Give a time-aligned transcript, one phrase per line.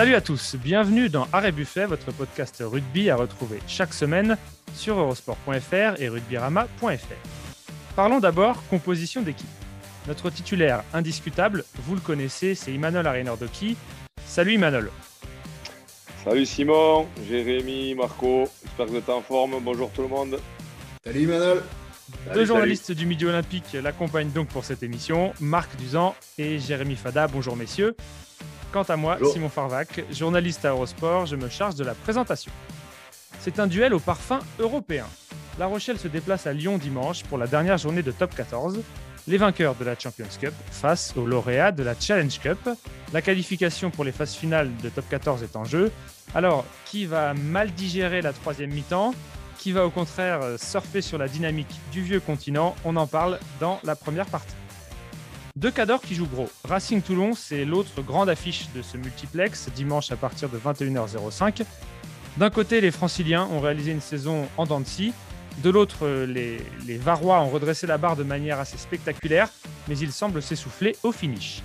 [0.00, 4.38] Salut à tous, bienvenue dans Arrêt Buffet, votre podcast rugby à retrouver chaque semaine
[4.74, 6.96] sur eurosport.fr et rugbyrama.fr.
[7.96, 9.46] Parlons d'abord composition d'équipe.
[10.08, 13.76] Notre titulaire indiscutable, vous le connaissez, c'est Imanol Arenordoki.
[14.24, 14.90] Salut Imanol.
[16.24, 19.56] Salut Simon, Jérémy, Marco, j'espère que vous êtes en forme.
[19.60, 20.40] Bonjour tout le monde.
[21.04, 21.62] Salut Imanol.
[22.32, 27.28] Deux journalistes du Midi Olympique l'accompagnent donc pour cette émission, Marc Duzan et Jérémy Fada.
[27.28, 27.94] Bonjour messieurs.
[28.72, 32.52] Quant à moi, Simon Farvac, journaliste à Eurosport, je me charge de la présentation.
[33.40, 35.06] C'est un duel au parfum européen.
[35.58, 38.80] La Rochelle se déplace à Lyon dimanche pour la dernière journée de Top 14.
[39.26, 42.58] Les vainqueurs de la Champions Cup face aux lauréats de la Challenge Cup.
[43.12, 45.90] La qualification pour les phases finales de Top 14 est en jeu.
[46.32, 49.14] Alors, qui va mal digérer la troisième mi-temps?
[49.58, 52.76] Qui va au contraire surfer sur la dynamique du vieux continent?
[52.84, 54.54] On en parle dans la première partie.
[55.56, 56.48] Deux cadors qui jouent gros.
[56.68, 61.64] Racing Toulon, c'est l'autre grande affiche de ce multiplex, dimanche à partir de 21h05.
[62.36, 65.12] D'un côté, les franciliens ont réalisé une saison en dents de scie.
[65.64, 69.48] De l'autre, les, les Varois ont redressé la barre de manière assez spectaculaire,
[69.88, 71.62] mais ils semblent s'essouffler au finish.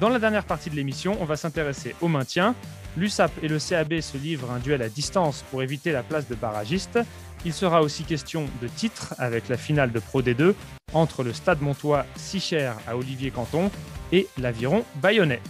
[0.00, 2.54] Dans la dernière partie de l'émission, on va s'intéresser au maintien.
[2.96, 6.36] L'USAP et le CAB se livrent un duel à distance pour éviter la place de
[6.36, 6.98] barragiste.
[7.46, 10.54] Il sera aussi question de titre avec la finale de Pro D2
[10.94, 13.70] entre le Stade Montois si cher à Olivier Canton
[14.12, 15.42] et l'Aviron Bayonnais.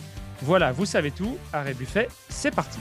[0.43, 1.39] Voilà, vous savez tout.
[1.53, 2.81] Arrêt Buffet, c'est parti.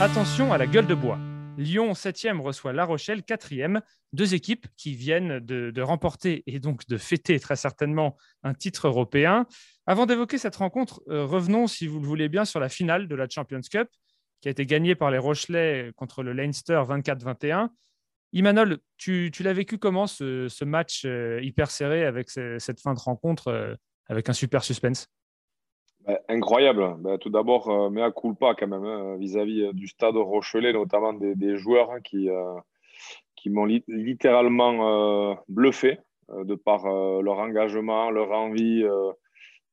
[0.00, 1.18] Attention à la gueule de bois.
[1.58, 3.80] Lyon 7e reçoit La Rochelle 4e,
[4.12, 9.46] deux équipes qui viennent de, remporter et donc de fêter très certainement un titre européen.
[9.86, 13.14] Avant d'évoquer cette rencontre, euh, revenons, si vous le voulez bien, sur la finale de
[13.14, 13.88] la Champions Cup
[14.40, 17.68] qui a été gagnée par les Rochelais contre le Leinster 24-21.
[18.32, 23.00] Imanol, tu, l'as vécu comment ce, match euh, hyper serré avec ce, cette fin de
[23.00, 23.74] rencontre euh,
[24.08, 25.08] avec un super suspense?
[26.06, 26.96] Bah, Incroyable.
[26.98, 31.12] Bah, tout d'abord, euh, à culpa quand même hein, vis-à-vis -vis du stade Rochelet, notamment
[31.12, 32.58] des, joueurs hein, qui, euh,
[33.36, 35.98] qui m'ont li littéralement euh, bluffé
[36.32, 38.84] de par leur engagement, leur envie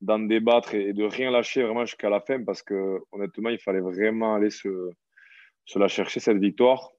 [0.02, 3.82] d'en débattre et, de rien lâcher vraiment jusqu'à la fin parce que honnêtement, il fallait
[3.82, 4.92] vraiment aller se,
[5.76, 6.92] la chercher cette victoire.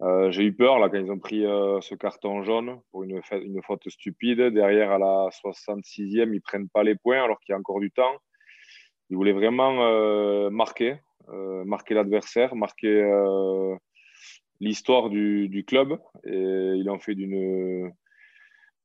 [0.00, 3.20] Euh, j'ai eu peur là quand ils ont pris euh, ce carton jaune pour une,
[3.62, 4.40] faute stupide.
[4.40, 7.90] Derrière, à la 66e, ils prennent pas les points alors qu'il y a encore du
[7.90, 8.16] temps.
[9.10, 10.96] Ils voulaient vraiment euh, marquer,
[11.28, 13.04] marquer l'adversaire, marquer
[14.60, 15.98] l'histoire du, du, club.
[16.24, 17.92] Et ils l'ont fait d'une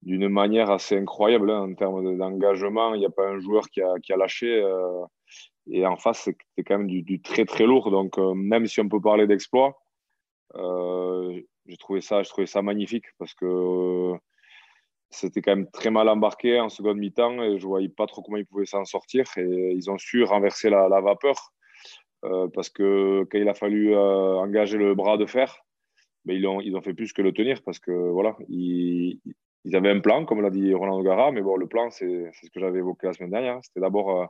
[0.02, 2.94] d'une manière assez incroyable hein, en termes d'engagement.
[2.94, 4.62] Il n'y a pas un joueur qui a, lâché.
[4.62, 5.06] Euh,
[5.72, 7.92] et en face, c'est quand même du, très très lourd.
[7.92, 9.78] Donc, même si on peut parler d'exploit,
[10.56, 14.18] euh, j'ai trouvé ça, ça magnifique parce que euh,
[15.12, 18.38] c'était quand même très mal embarqué en seconde mi-temps et je voyais pas trop comment
[18.38, 21.52] ils pouvaient s'en sortir et ils ont su renverser la, vapeur
[22.26, 25.64] euh, parce que quand il a fallu euh, engager le bras de fer,
[26.26, 29.20] mais ils ont, ils ont fait plus que le tenir parce que voilà, ils,
[29.66, 32.50] ils avaient un plan, comme l'a dit Roland Gara, mais bon, le plan, c'est ce
[32.50, 34.26] que j'avais évoqué la semaine dernière, c'était d'abord euh,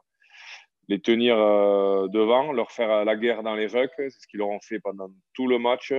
[0.89, 3.91] les tenir euh, devant, leur faire la guerre dans les rucks.
[3.97, 5.93] C'est ce qu'ils leur ont fait pendant tout le match.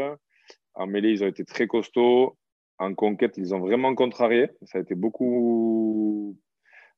[0.74, 2.36] En mêlée, ils ont été très costauds.
[2.78, 4.48] En conquête, ils ont vraiment contrarié.
[4.62, 6.36] Ça a été beaucoup,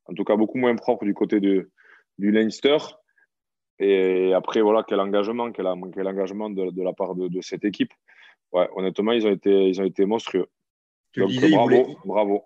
[0.06, 1.70] en tout cas, beaucoup moins propre du côté de,
[2.18, 2.78] du Leinster.
[3.78, 7.92] Et après, voilà, quel engagement, quel, engagement de, de, la part de, de, cette équipe.
[8.52, 10.48] Ouais, honnêtement, ils ont été, ils ont été monstrueux.
[11.12, 11.96] Tu Donc, disais, bravo, voulait...
[12.04, 12.42] bravo.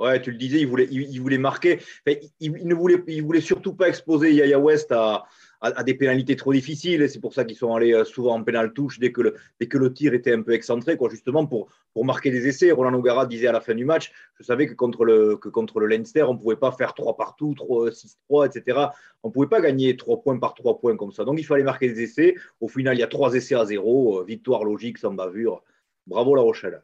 [0.00, 1.78] Ouais, tu le disais, il voulait, il, il voulait marquer.
[2.06, 5.26] Enfin, il, il, ne voulait, il voulait surtout pas exposer Yaya West à,
[5.60, 7.06] à, à des pénalités trop difficiles.
[7.10, 9.76] C'est pour ça qu'ils sont allés souvent en pénal touche dès que, le, dès que
[9.76, 12.70] le tir était un peu excentré, quoi, justement pour, pour marquer des essais.
[12.70, 15.80] Roland O'Gara disait à la fin du match, je savais que contre le, que contre
[15.80, 18.78] le Leinster, on ne pouvait pas faire 3 partout, 6-3, etc.
[19.22, 21.24] On ne pouvait pas gagner 3 points par 3 points comme ça.
[21.26, 22.36] Donc il fallait marquer des essais.
[22.62, 24.24] Au final, il y a 3 essais à 0.
[24.24, 25.62] Victoire logique, sans bavure.
[26.06, 26.82] Bravo La Rochelle.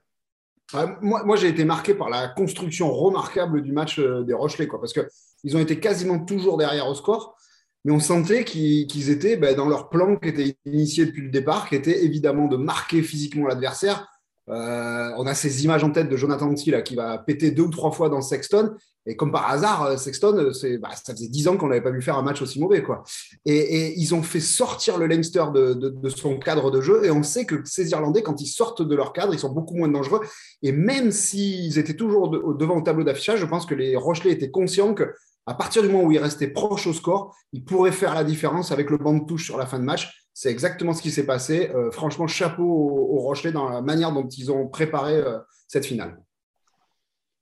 [0.73, 4.93] Moi, j'ai été marqué par la construction remarquable du match euh, des Rochelais, quoi, parce
[4.93, 7.37] qu'ils ont été quasiment toujours derrière au score,
[7.85, 11.31] mais on sentait qu'ils qu étaient ben, dans leur plan qui était initié depuis le
[11.31, 14.09] départ, qui était évidemment de marquer physiquement l'adversaire.
[14.49, 17.71] Euh, on a ces images en tête de Jonathan T qui va péter deux ou
[17.71, 18.75] trois fois dans Sexton.
[19.07, 20.51] Et comme par hasard, Sexton,
[20.81, 22.83] bah, ça faisait dix ans qu'on n'avait pas vu faire un match aussi mauvais.
[22.83, 23.05] Quoi.
[23.45, 27.05] Et, ils ont fait sortir le Leinster de, son cadre de jeu.
[27.05, 29.77] Et on sait que ces Irlandais, quand ils sortent de leur cadre, ils sont beaucoup
[29.77, 30.21] moins dangereux.
[30.63, 34.33] Et même s'ils étaient toujours de, devant au tableau d'affichage, je pense que les Rochelais
[34.33, 35.15] étaient conscients que
[35.47, 38.73] à partir du moment où ils restaient proches au score, ils pourraient faire la différence
[38.73, 40.27] avec le banc de touche sur la fin de match.
[40.35, 41.71] C'est exactement ce qui s'est passé.
[41.75, 45.39] Euh, franchement, chapeau aux, Rochelais dans la manière dont ils ont préparé euh,
[45.69, 46.19] cette finale.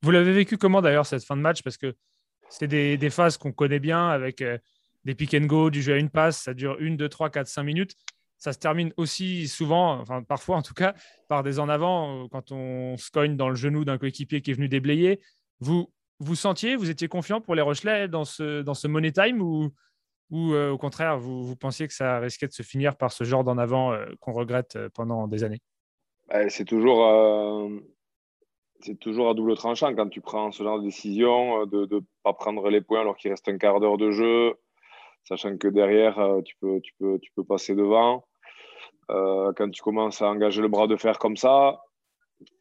[0.04, 1.62] Vous l'avez vécu comment d'ailleurs cette fin de match?
[1.62, 1.94] Parce que
[2.50, 4.58] c'est des, phases qu'on connaît bien avec euh,
[5.06, 7.46] des pick and go, du jeu à une passe, ça dure une, deux, trois, quatre,
[7.46, 7.96] cinq minutes.
[8.36, 10.92] Ça se termine aussi souvent, enfin parfois en tout cas,
[11.28, 14.54] par des en avant quand on se cogne dans le genou d'un coéquipier qui est
[14.54, 15.22] venu déblayer.
[15.60, 19.40] Vous, vous sentiez, vous étiez confiant pour les Rochelais dans ce, dans ce money time
[19.40, 19.72] ou,
[20.30, 23.42] ou euh, au contraire, vous, pensiez que ça risquait de se finir par ce genre
[23.42, 25.62] d'en avant euh, qu'on regrette euh, pendant des années?
[26.48, 27.00] C'est toujours,
[28.80, 32.32] c'est toujours à double tranchant quand tu prends ce genre de décision de ne pas
[32.32, 34.54] prendre les points alors qu'il reste un quart d'heure de jeu,
[35.24, 38.24] sachant que derrière, tu peux, tu peux, tu peux passer devant.
[39.08, 41.80] quand tu commences à engager le bras de fer comme ça,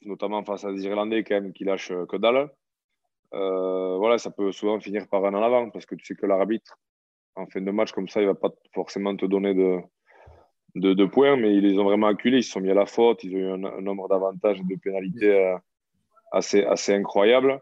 [0.03, 2.49] notamment face à des Irlandais quand même qui lâchent que dalle,
[3.31, 6.77] voilà, ça peut souvent finir par un en avant parce que tu sais que l'arbitre
[7.35, 11.05] en fin de match comme ça, il ne va pas forcément te donner de, de,
[11.05, 12.39] points, mais ils les ont vraiment acculés.
[12.39, 14.79] Ils se sont mis à la faute, ils ont eu un, nombre d'avantages et de
[14.79, 15.57] pénalités euh,
[16.33, 17.61] assez, incroyable.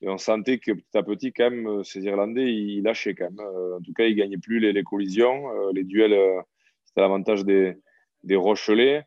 [0.00, 3.30] Et on sentait que petit à petit, quand même, euh, ces Irlandais, ils, lâchaient quand
[3.30, 3.40] même.
[3.40, 5.70] Euh, en tout cas, ils ne gagnaient plus les, collisions.
[5.72, 6.18] les duels,
[6.84, 7.74] c'était l'avantage des,
[8.22, 9.04] des Rochelais.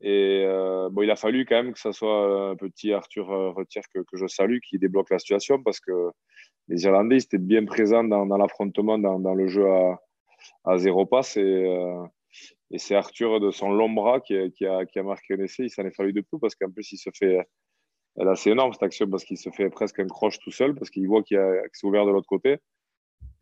[0.00, 0.44] Et
[0.92, 4.16] bon, il a fallu quand même que ce soit un petit Arthur Retière que, que,
[4.16, 6.10] je salue qui débloque la situation parce que
[6.68, 10.00] les Irlandais étaient bien présents dans, l'affrontement, dans, le jeu à,
[10.64, 11.36] à zéro passe.
[11.38, 12.04] Euh,
[12.70, 15.64] et, c'est Arthur de son long bras qui, a, marqué un essai.
[15.64, 17.38] Il s'en est fallu de peu parce qu'en plus, il se fait.
[18.16, 20.90] Elle assez énorme cette action parce qu'il se fait presque un croche tout seul parce
[20.90, 21.38] qu'il voit qu'il
[21.72, 22.58] s'est ouvert de l'autre côté.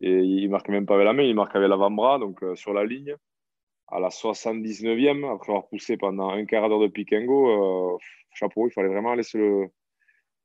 [0.01, 2.73] Et il marque même pas avec la main, il marque avec l'avant-bras, donc euh, sur
[2.73, 3.15] la ligne.
[3.87, 7.97] À la 79e, après avoir poussé pendant un quart d'heure de pick and go, euh,
[8.33, 9.69] chapeau, il fallait vraiment laisser le,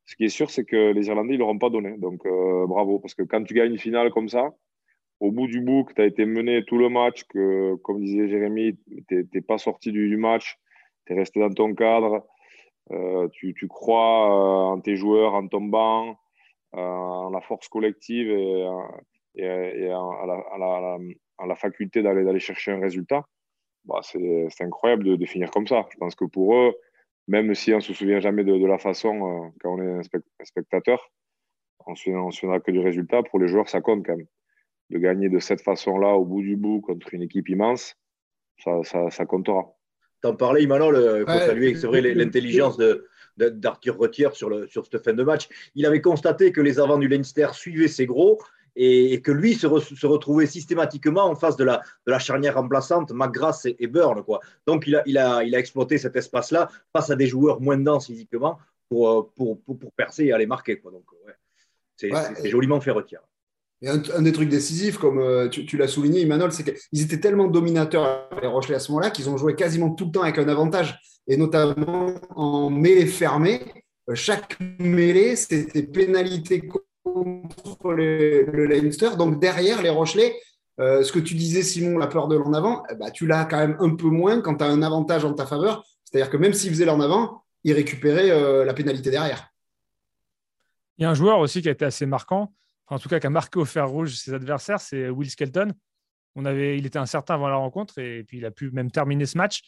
[0.05, 1.97] ce qui est sûr, c'est que les Irlandais, ils ne l'auront pas donné.
[1.97, 2.99] Donc, euh, bravo.
[2.99, 4.51] Parce que quand tu gagnes une finale comme ça,
[5.21, 8.29] au bout du bout, que tu as été mené tout le match, que, comme disait
[8.29, 8.77] Jérémy,
[9.09, 10.59] tu n'es pas sorti du, match,
[11.07, 12.27] tu es resté dans ton cadre,
[13.33, 16.17] tu, tu, crois euh, en tes joueurs, en ton banc,
[16.73, 18.65] en la force collective et,
[19.95, 20.99] en, la,
[21.47, 23.25] la, faculté d'aller chercher un résultat.
[23.85, 25.87] Bah, c'est incroyable de, finir comme ça.
[25.93, 26.75] Je pense que pour eux,
[27.29, 30.03] même si on ne se souvient jamais de, la façon euh, quand on est un,
[30.45, 31.11] spectateur,
[31.87, 33.23] on ne se souviendra que du résultat.
[33.23, 34.27] Pour les joueurs, ça compte quand même.
[34.91, 37.97] De gagner de cette façon-là, au bout du bout, contre une équipe immense,
[38.59, 39.75] ça, ça comptera.
[40.25, 42.79] En parlais, il faut saluer, c'est vrai, l'intelligence
[43.37, 45.49] d'Arthur Retière sur, le, sur cette fin de match.
[45.75, 48.39] Il avait constaté que les avants du Leinster suivaient ses gros
[48.77, 53.67] et, que lui se, retrouvait systématiquement en face de la, de la charnière remplaçante, McGrath
[53.67, 54.23] et, Burn.
[54.23, 54.41] Quoi.
[54.67, 57.77] Donc il a, il, a, il a exploité cet espace-là face à des joueurs moins
[57.77, 58.59] denses physiquement
[58.89, 60.79] pour, euh, pour, pour, percer et aller marquer.
[60.79, 60.91] Quoi.
[60.91, 61.35] Donc ouais,
[61.97, 63.23] c'est joliment fait retirer.
[63.83, 67.49] Et un, des trucs décisifs, comme euh, tu, l'as souligné, Emmanuel, c'est qu'ils étaient tellement
[67.49, 70.49] dominateurs, les Rochelais, à ce moment-là, qu'ils ont joué quasiment tout le temps avec un
[70.49, 71.01] avantage.
[71.27, 73.61] Et notamment en mêlée fermée,
[74.09, 76.63] euh, chaque mêlée, c'était pénalité
[77.03, 79.17] contre le, Leinster.
[79.19, 80.33] Donc derrière les Rochelais,
[80.79, 83.47] euh, ce que tu disais, Simon, la peur de l'en avant, eh ben, tu l'as
[83.47, 85.85] quand même un peu moins quand tu as un avantage en ta faveur.
[86.05, 89.49] C'est-à-dire que même s'ils faisaient l'en avant, ils récupéraient la pénalité derrière.
[90.99, 92.53] Il y a un joueur aussi qui a été assez marquant,
[92.93, 95.73] en tout cas qui a marqué au fer rouge ses adversaires, c'est Will Skelton.
[96.35, 99.25] On avait, il était incertain avant la rencontre et puis il a pu même terminer
[99.25, 99.63] ce match.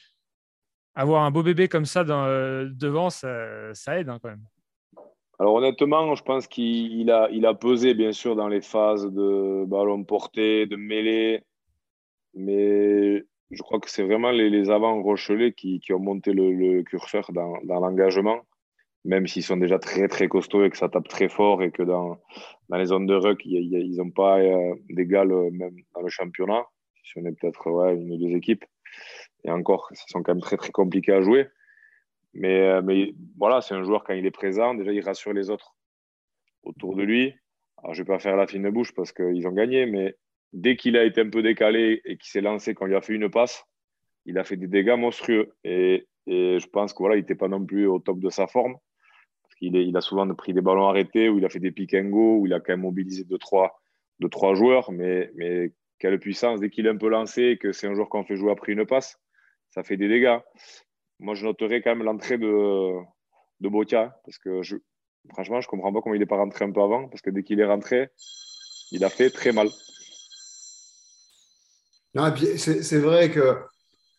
[0.94, 4.44] Avoir un beau bébé comme ça euh, devant, ça, aide hein, quand même.
[5.38, 10.66] Alors honnêtement, je pense qu'il a, pesé bien sûr dans les phases de ballon porté,
[10.66, 11.42] de mêlée,
[12.34, 17.80] mais je crois que c'est vraiment les, avants Rochelais qui, ont monté le, curseur dans
[17.80, 18.42] l'engagement,
[19.04, 21.82] même s'ils sont déjà très très costauds et que ça tape très fort et que
[21.82, 22.18] dans,
[22.68, 26.64] dans les zones de ruck, ils n'ont pas euh, d'égal euh, même dans le championnat.
[27.04, 28.64] Si on est peut-être une ou deux équipes.
[29.44, 31.48] Et encore, ils sont quand même très très compliqués à jouer.
[32.32, 35.50] Mais, euh, mais voilà, c'est un joueur, quand il est présent, déjà, il rassure les
[35.50, 35.76] autres
[36.62, 37.34] autour de lui.
[37.78, 40.16] Alors, je ne vais pas faire la fine bouche parce qu'ils ont gagné, mais
[40.54, 43.12] dès qu'il a été un peu décalé et qu'il s'est lancé quand il a fait
[43.12, 43.64] une passe,
[44.24, 45.52] il a fait des dégâts monstrueux.
[45.62, 48.76] Et, et je pense qu'il voilà, n'était pas non plus au top de sa forme.
[49.60, 52.38] Il a souvent pris des ballons arrêtés, où il a fait des pick and go,
[52.38, 53.80] où il a quand même mobilisé deux, trois,
[54.30, 54.90] trois joueurs.
[54.92, 55.30] Mais,
[55.98, 58.50] quelle puissance, dès qu'il est un peu lancé que c'est un joueur qu'on fait jouer
[58.50, 59.18] après une passe,
[59.70, 60.38] ça fait des dégâts
[61.20, 63.00] moi, je noterais quand même l'entrée de,
[63.60, 63.68] de
[64.24, 64.60] parce que
[65.32, 67.30] franchement, je ne comprends pas comment il n'est pas rentré un peu avant, parce que
[67.30, 68.10] dès qu'il est rentré,
[68.92, 69.68] il a fait très mal.
[72.56, 73.58] C'est vrai que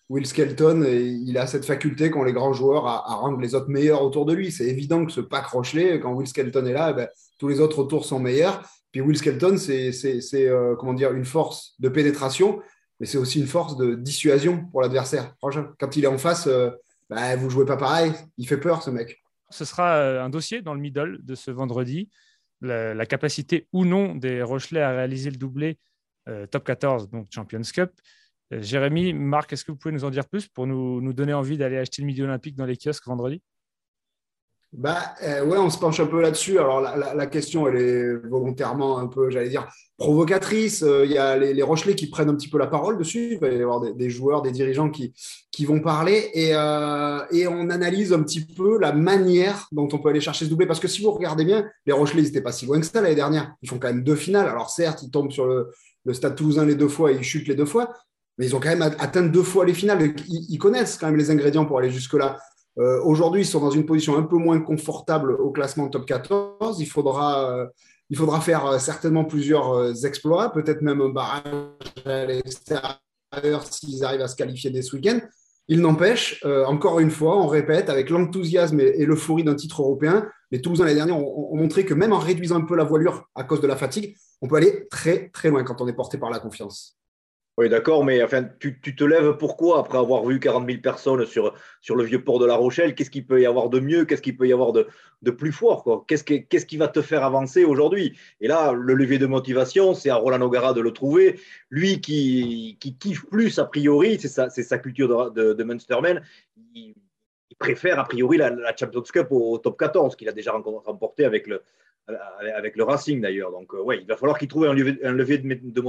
[0.10, 4.04] Will Skelton, il a cette faculté qu'ont les grands joueurs à, rendre les autres meilleurs
[4.04, 4.52] autour de lui.
[4.52, 7.08] C'est évident que ce pack Rochelet, quand Will Skelton est là, eh ben,
[7.40, 8.62] tous les autres autour sont meilleurs.
[8.92, 9.92] Puis Will Skelton, c'est
[10.36, 12.62] euh, dire une force de pénétration,
[13.00, 15.34] mais c'est aussi une force de dissuasion pour l'adversaire.
[15.42, 16.70] Quand il est en face, euh,
[17.10, 18.14] bah, vous jouez pas pareil.
[18.38, 19.22] Il fait peur, ce mec.
[19.50, 22.10] Ce sera euh, un dossier dans le middle de ce vendredi.
[22.62, 25.78] La, capacité ou non des Rochelais à réaliser le doublé
[26.50, 27.92] top 14, donc Champions Cup.
[28.52, 31.58] Jérémy, Marc, est-ce que vous pouvez nous en dire plus pour nous, nous donner envie
[31.58, 33.42] d'aller acheter le Midi Olympique dans les kiosques vendredi?
[34.78, 36.60] Bah, euh, ouais, on se penche un peu là-dessus.
[36.60, 40.84] Alors, la, question, elle est volontairement un peu, j'allais dire, provocatrice.
[40.84, 43.34] Euh, il y a les, Rochelais qui prennent un petit peu la parole dessus.
[43.34, 45.14] Il va y avoir des, joueurs, des dirigeants qui,
[45.52, 49.98] qui vont parler et, euh, et, on analyse un petit peu la manière dont on
[49.98, 50.66] peut aller chercher ce doublé.
[50.66, 53.00] Parce que si vous regardez bien, les Rochelais, ils n'étaient pas si loin que ça
[53.00, 53.56] l'année dernière.
[53.62, 54.48] Ils font quand même deux finales.
[54.48, 55.72] Alors, certes, ils tombent sur le,
[56.04, 57.94] le Stade Toulousain les deux fois et ils chutent les deux fois.
[58.38, 60.14] Mais ils ont quand même atteint deux fois les finales.
[60.28, 62.38] ils connaissent quand même les ingrédients pour aller jusque-là.
[62.78, 66.80] Euh, aujourd'hui, ils sont dans une position un peu moins confortable au classement top 14.
[66.80, 67.68] Il faudra, euh,
[68.10, 71.44] il faudra faire euh, certainement plusieurs exploits, peut-être même un barrage
[72.06, 73.00] à l'extérieur
[73.70, 75.20] s'ils arrivent à se qualifier dès ce week-end.
[75.68, 80.62] Il n'empêche, encore une fois, on répète, avec l'enthousiasme et, l'euphorie d'un titre européen, les
[80.62, 83.44] Toulousains l'année dernière ont, ont, montré que même en réduisant un peu la voilure à
[83.44, 86.30] cause de la fatigue, on peut aller très très loin quand on est porté par
[86.30, 87.00] la confiance.
[87.58, 91.54] Oui, d'accord, mais enfin, tu, te lèves pourquoi après avoir vu 40 000 personnes sur,
[91.80, 92.96] sur le vieux port de La Rochelle?
[92.96, 94.04] Qu'est-ce qu'il peut y avoir de mieux?
[94.04, 94.88] Qu'est-ce qu'il peut y avoir de,
[95.22, 98.18] de plus fort Qu'est-ce qui, va te faire avancer aujourd'hui?
[98.42, 101.40] Et là, le levier de motivation, c'est à Roland O'Gara de le trouver.
[101.70, 106.22] Lui qui, qui kiffe plus, a priori, c'est sa, sa culture de, de, Munsterman,
[106.74, 106.94] il,
[107.58, 111.62] préfère a priori la, Champions Cup au, top 14, qu'il a déjà remporté avec le,
[112.54, 113.52] avec le Racing d'ailleurs.
[113.52, 115.82] Donc, euh, ouais, il va falloir qu'il trouve un levier, de, de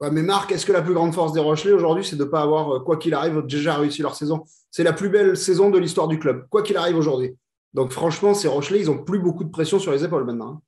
[0.00, 2.42] mais Marc, est-ce que la plus grande force des Rochelais aujourd'hui, c'est de ne pas
[2.42, 4.44] avoir, euh, quoi qu'il arrive, déjà réussi leur saison?
[4.70, 7.34] C'est la plus belle saison de l'histoire du club, quoi qu'il arrive aujourd'hui.
[7.72, 10.48] Donc franchement, ces Rochelais, ils n'ont plus beaucoup de pression sur les épaules maintenant.
[10.48, 10.62] Hein.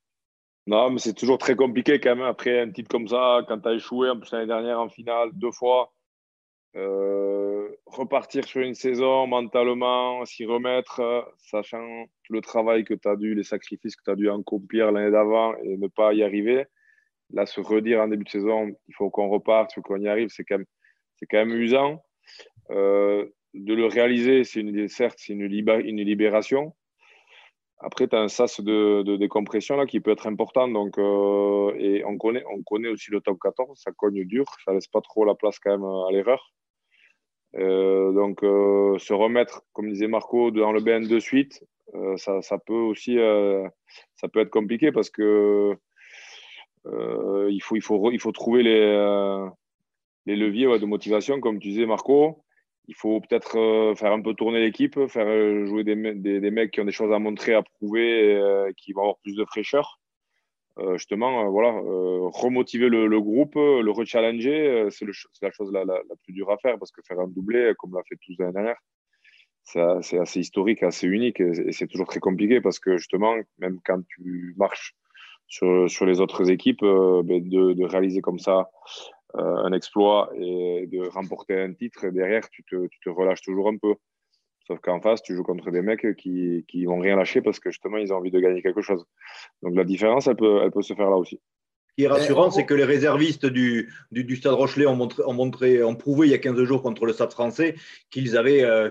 [0.66, 2.24] Non, mais c'est toujours très compliqué quand même.
[2.24, 5.30] Après un titre comme ça, quand tu as échoué en plus l'année dernière en finale
[5.32, 5.92] deux fois,
[6.76, 11.00] euh, repartir sur une saison mentalement, s'y remettre,
[11.38, 15.10] sachant le travail que tu as dû, les sacrifices que tu as dû accomplir l'année
[15.10, 16.66] d'avant et ne pas y arriver
[17.30, 20.08] là, se redire en début de saison, il faut qu'on reparte, il faut qu'on y
[20.08, 20.66] arrive, c'est quand même,
[21.30, 22.02] quand même usant.
[22.70, 26.74] Euh, de le réaliser, c'est une, certes, c'est une, une, libération.
[27.78, 30.68] Après, tu as un sas de, de, décompression là, qui peut être important.
[30.68, 34.72] Donc, euh, et on connaît, on connaît aussi le top 14, ça cogne dur, ça
[34.72, 36.52] laisse pas trop la place quand même à l'erreur.
[37.56, 41.64] Euh, donc, se remettre, comme disait Marco, dans le BN de suite,
[42.16, 43.16] ça, ça, peut aussi
[44.16, 45.74] ça peut être compliqué parce que
[46.86, 49.48] euh, il, faut, il, faut, il faut trouver les, euh,
[50.26, 52.42] les leviers de motivation, comme tu disais, Marco.
[52.86, 55.26] Il faut peut-être euh, faire un peu tourner l'équipe, faire
[55.66, 59.18] jouer des, des, mecs qui ont des choses à montrer, à prouver, qui vont avoir
[59.18, 60.00] plus de fraîcheur.
[60.94, 65.06] justement, voilà, remotiver le, groupe, le rechallenger, c'est
[65.42, 68.02] la chose la, la, plus dure à faire parce que faire un doublé, comme l'a
[68.08, 68.78] fait tous l'année dernière,
[69.64, 74.00] c'est assez historique, assez unique et c'est toujours très compliqué parce que justement, même quand
[74.08, 74.94] tu marches
[75.48, 78.70] sur, sur les autres équipes, euh, ben, de, de, réaliser comme ça
[79.36, 83.68] euh, un exploit et de remporter un titre, derrière, tu te, tu te relâches toujours
[83.68, 83.94] un peu.
[84.66, 87.70] Sauf qu'en face, tu joues contre des mecs qui, qui vont rien lâcher parce que
[87.70, 89.06] justement, ils ont envie de gagner quelque chose.
[89.62, 91.40] Donc la différence, elle peut, elle peut se faire là aussi.
[91.88, 95.32] Ce qui est rassurant, c'est que les réservistes du, du, Stade Rochelet ont, montré, ont,
[95.32, 97.74] montré, ont prouvé il y a 15 jours contre le Stade français
[98.10, 98.90] qu'ils avaient, euh,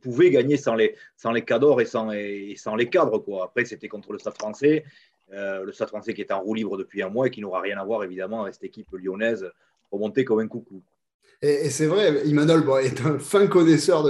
[0.00, 3.18] pouvaient gagner sans les, sans les cadors et sans, et sans les cadres.
[3.18, 3.46] Quoi.
[3.46, 4.84] Après, c'était contre le Stade français.
[5.32, 7.60] Euh, le Stade français qui est en roue libre depuis un mois et qui n'aura
[7.60, 9.44] rien à voir évidemment avec cette équipe lyonnaise
[9.90, 10.82] remontée comme un coucou.
[11.42, 14.04] Et, c'est vrai, Imanol est un fin connaisseur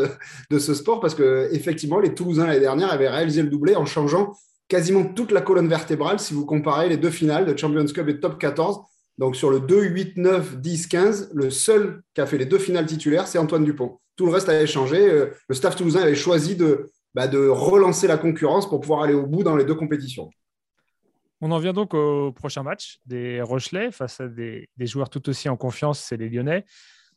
[0.51, 3.87] de, ce sport parce que effectivement, les Toulousains l'année dernière avaient réalisé le doublé en
[3.87, 4.37] changeant
[4.69, 8.21] quasiment toute la colonne vertébrale si vous comparez les deux finales de Champions Cup et
[8.21, 8.81] Top 14.
[9.19, 12.59] Donc sur le 2, 8, 9, 10, 15, le seul qui a fait les deux
[12.59, 13.99] finales titulaires, c'est Antoine Dupont.
[14.17, 15.09] Tout le reste avait changé.
[15.09, 16.57] Euh, le staff toulousain avait choisi
[17.15, 20.31] bah, de relancer la concurrence pour pouvoir aller au bout dans les deux compétitions.
[21.41, 25.49] On en vient donc au prochain match des Rochelais face à des, joueurs tout aussi
[25.49, 26.65] en confiance, c'est les Lyonnais.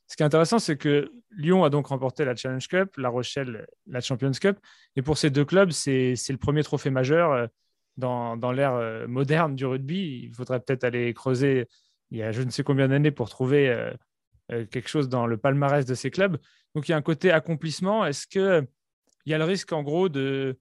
[0.07, 3.67] Ce qui est intéressant, c'est que Lyon a donc remporté la Challenge Cup, La Rochelle
[3.87, 4.57] la Champions Cup.
[4.95, 7.47] Et pour ces deux clubs, c'est le premier trophée majeur euh,
[7.95, 10.23] dans, dans l'ère euh, moderne du rugby.
[10.23, 11.67] Il faudrait peut-être aller creuser
[12.11, 15.37] il y a je ne sais combien d'années pour trouver euh, quelque chose dans le
[15.37, 16.37] palmarès de ces clubs.
[16.75, 18.05] Donc il y a un côté accomplissement.
[18.05, 18.67] Est-ce qu'il
[19.25, 20.57] y a le risque, en gros, de,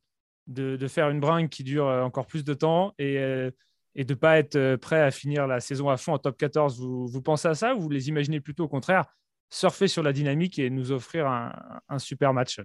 [0.48, 3.50] de, faire une bringue qui dure euh, encore plus de temps et, euh,
[3.94, 6.80] de ne pas être euh, prêt à finir la saison à fond en top 14.
[6.80, 9.04] Vous, pensez à ça ou vous les imaginez plutôt au contraire
[9.50, 12.60] surfer sur la dynamique et nous offrir un, super match?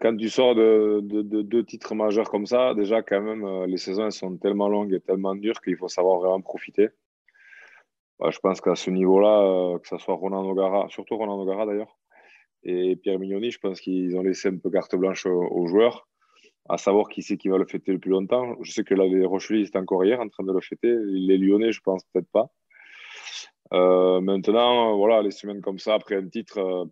[0.00, 4.36] Quand tu sors de, deux titres majeurs comme ça, déjà, quand même, les saisons sont
[4.36, 6.88] tellement longues et tellement dures qu'il faut savoir vraiment profiter.
[8.18, 11.96] Bah, je pense qu'à ce niveau-là, que ce soit Ronan Nogara, surtout Ronan Nogara d'ailleurs,
[12.64, 16.08] et Pierre Mignoni, je pense qu'ils ont laissé un peu carte blanche aux joueurs
[16.68, 18.56] à savoir qui c'est qui va le fêter le plus longtemps.
[18.62, 20.94] Je sais que là, les Rochelais, étaient encore hier en train de le fêter.
[21.06, 22.50] Les Lyonnais, je pense peut-être pas.
[24.20, 26.88] maintenant, voilà, les semaines comme ça, après un titre,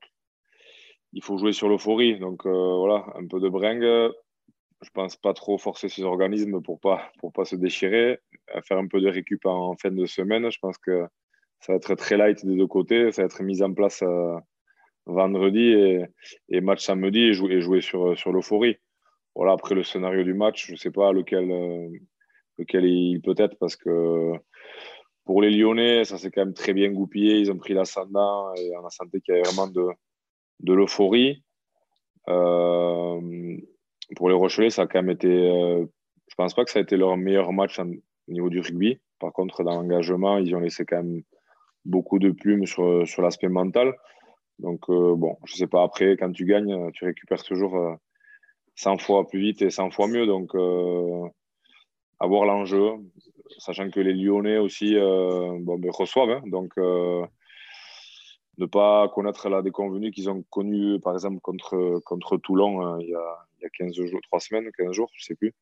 [1.13, 2.19] il faut jouer sur l'euphorie.
[2.19, 4.13] Donc voilà, un peu de bringue.
[4.83, 8.19] Je pense pas trop forcer ces organismes pour pas pour pas se déchirer,
[8.65, 10.51] faire un peu de récup en fin de semaine.
[10.51, 11.07] Je pense que
[11.61, 13.13] ça va être très light des deux côtés.
[13.13, 14.03] Ça va être mis en place
[15.07, 15.75] vendredi
[16.49, 18.79] et, match samedi et jouer, et jouer sur, sur l'euphorie.
[19.49, 21.89] Après le scénario du match, je ne sais pas lequel, euh,
[22.59, 24.33] lequel il peut être parce que
[25.25, 27.39] pour les Lyonnais, ça s'est quand même très bien goupillé.
[27.39, 31.45] Ils ont pris l'ascendant et on a senti qu'il y avait vraiment de, l'euphorie.
[32.29, 33.57] Euh,
[34.17, 35.29] pour les Rochelais, ça a quand même été.
[35.29, 35.87] Euh,
[36.29, 37.85] je pense pas que ça a été leur meilleur match au
[38.29, 39.01] niveau du rugby.
[39.19, 41.23] Par contre, dans l'engagement, ils ont laissé quand même
[41.85, 43.95] beaucoup de plumes sur, l'aspect mental.
[44.59, 47.99] Donc, euh, bon, je sais pas, après, quand tu gagnes, tu récupères toujours
[48.83, 50.27] 100 euh, fois plus vite et 100 fois mieux.
[50.27, 51.29] Donc, euh,
[52.19, 52.93] avoir l'enjeu,
[53.59, 56.31] sachant que les Lyonnais aussi bon, ben, reçoivent.
[56.31, 56.43] Hein.
[56.47, 63.09] donc, ne pas connaître la déconvenue qu'ils ont connue, par exemple, contre, contre Toulon il,
[63.09, 65.55] y a, il y a 15 jours, 3 semaines, 15 jours, je ne sais plus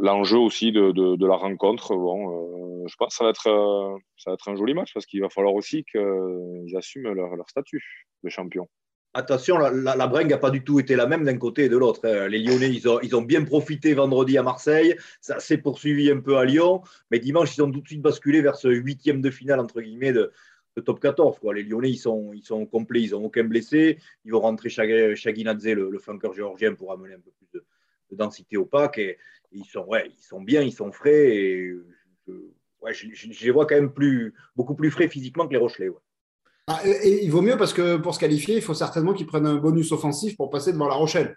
[0.00, 3.96] l'enjeu aussi de, de, la rencontre, bon, euh, je pense que ça va, être, euh,
[4.16, 7.48] ça va être un joli match parce qu'il va falloir aussi qu'ils assument leur, leur,
[7.48, 8.68] statut de champion.
[9.12, 12.00] Attention, la, bringue n'a pas du tout été la même d'un côté et de l'autre.
[12.04, 12.28] Hein.
[12.28, 14.96] Les Lyonnais, ils ont, bien profité vendredi à Marseille.
[15.20, 16.82] Ça s'est poursuivi un peu à Lyon.
[17.10, 20.12] Mais dimanche, ils ont tout de suite basculé vers ce huitième de finale, entre guillemets,
[20.12, 20.32] de,
[20.84, 21.40] top 14.
[21.40, 21.54] Quoi.
[21.54, 22.32] Les Lyonnais, ils sont,
[22.70, 23.02] complets.
[23.02, 23.98] Ils n'ont aucun blessé.
[24.24, 27.64] Ils vont rentrer Chaginadze, le, le géorgien, pour amener un peu plus de,
[28.12, 28.98] de densité au pack.
[28.98, 29.18] Et,
[29.52, 31.36] ils sont, ouais, ils sont bien, ils sont frais.
[31.36, 31.74] Et
[32.92, 35.90] je, les vois quand même plus, beaucoup plus frais physiquement que les Rochelais.
[36.66, 39.56] Ah, il vaut mieux parce que pour se qualifier, il faut certainement qu'ils prennent un
[39.56, 41.36] bonus offensif pour passer devant la Rochelle.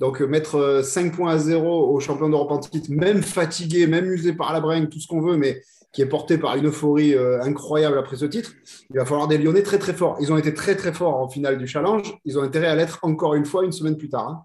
[0.00, 3.86] Donc, euh, mettre 5 euh, points à 0 au champion d'Europe en titre, même fatigué,
[3.86, 5.60] même usé par la bringue, tout ce qu'on veut, mais
[5.92, 8.52] qui est porté par une euphorie euh, incroyable après ce titre,
[8.90, 10.16] il va falloir des Lyonnais très très forts.
[10.20, 12.14] Ils ont été très très forts en finale du challenge.
[12.24, 14.28] Ils ont intérêt à l'être encore une fois une semaine plus tard.
[14.28, 14.44] Hein.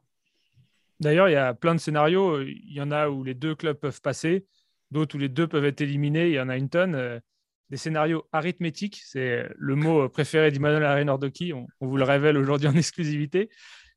[0.99, 2.41] D'ailleurs, il y a plein de scénarios.
[2.41, 4.45] Il y en a où les deux clubs peuvent passer,
[4.91, 6.29] d'autres où les deux peuvent être éliminés.
[6.29, 7.21] Il y en a une tonne.
[7.65, 11.53] Euh, des scénarios arithmétiques, c'est le mot préféré d'Emmanuel Arenordoki.
[11.53, 13.49] On, on vous le révèle aujourd'hui en exclusivité.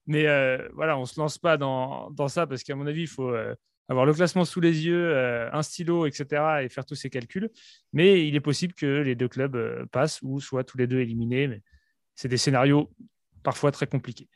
[0.07, 3.09] Mais euh, voilà, on ne se lance pas dans, ça parce qu'à mon avis, il
[3.09, 3.55] faut euh,
[3.89, 5.15] avoir le classement sous les yeux,
[5.53, 6.63] un stylo, etc.
[6.63, 7.51] et faire tous ces calculs.
[7.93, 11.49] Mais il est possible que les deux clubs passent ou soient tous les deux éliminés.
[11.49, 11.63] Mais
[12.15, 12.91] c'est des scénarios
[13.43, 14.29] parfois très compliqué.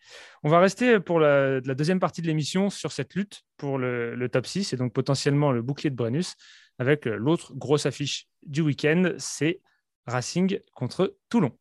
[0.43, 4.47] On va rester pour la, deuxième partie de l'émission sur cette lutte pour le, top
[4.47, 6.35] 6 et donc potentiellement le bouclier de Brennus
[6.83, 9.61] avec l'autre grosse affiche du week-end, c'est
[10.09, 11.53] Racing contre Toulon.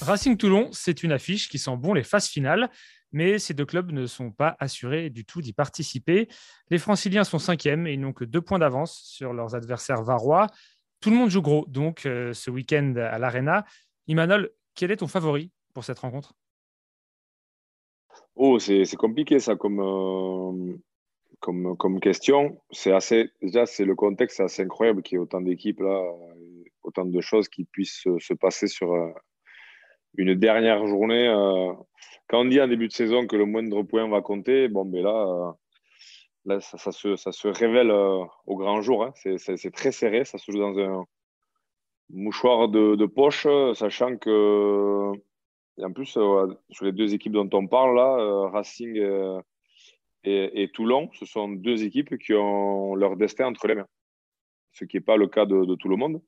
[0.00, 2.70] Racing Toulon, c'est une affiche qui sent bon les phases finales,
[3.10, 6.28] mais ces deux clubs ne sont pas assurés du tout d'y participer.
[6.70, 10.46] Les franciliens sont cinquièmes et n'ont que deux points d'avance sur leurs adversaires varois.
[11.00, 13.64] Tout le monde joue gros, donc, euh, ce week-end à l'Arena.
[14.06, 16.36] Imanol, quel est ton favori pour cette rencontre?
[18.40, 22.60] Oh, c'est compliqué ça comme, euh, comme, question.
[22.70, 25.82] C'est assez, déjà, c'est le contexte assez incroyable qu'il y ait autant d'équipes
[26.84, 29.10] autant de choses qui puissent se, passer sur euh,
[30.16, 31.26] une dernière journée.
[32.28, 35.02] quand on dit en début de saison que le moindre point va compter, bon, ben
[35.02, 35.56] là,
[36.60, 39.02] ça, se, révèle euh, au grand jour.
[39.02, 39.12] Hein.
[39.16, 40.24] C'est très serré.
[40.24, 41.04] Ça se joue dans un
[42.10, 45.12] mouchoir de, poche, sachant que,
[45.78, 49.00] et en plus, euh, sur les deux équipes dont on parle euh, Racing
[50.24, 53.86] et, Toulon, ce sont deux équipes qui ont leur destin entre les mains.
[54.72, 56.20] Ce qui n'est pas le cas de, tout le monde.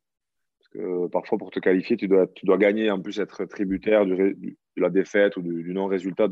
[0.59, 4.35] Parce que parfois, pour te qualifier, tu dois, gagner, en plus être tributaire de
[4.77, 6.29] la défaite ou du, non-résultat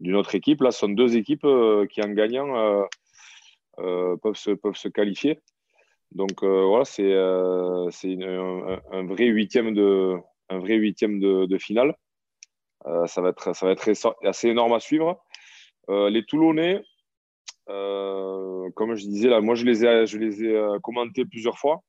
[0.00, 0.60] d'une autre équipe.
[0.60, 1.46] Là, ce sont deux équipes
[1.88, 2.86] qui, en gagnant,
[3.80, 5.38] euh, peuvent, se, qualifier.
[6.10, 7.88] Donc euh, voilà, c'est euh,
[8.92, 11.94] un, vrai huitième de finale.
[13.06, 13.90] Ça va être, ça va être
[14.24, 15.20] assez énorme à suivre.
[15.88, 16.82] les Toulonnais,
[17.66, 21.82] comme je disais, là, moi je les ai, commentés plusieurs fois.